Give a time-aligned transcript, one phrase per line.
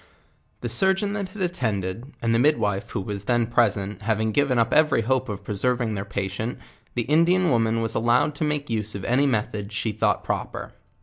[0.61, 4.73] The surgeon tint had attended, and the midwife who was then present, having given up
[4.73, 6.57] every hope of preserving 1 iheir patient,
[6.95, 10.73] the Indian woman was allowed to make use of any methods she thought proper.